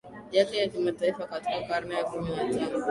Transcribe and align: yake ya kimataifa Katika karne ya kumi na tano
yake 0.31 0.57
ya 0.57 0.67
kimataifa 0.67 1.27
Katika 1.27 1.61
karne 1.61 1.95
ya 1.95 2.03
kumi 2.03 2.29
na 2.29 2.43
tano 2.53 2.79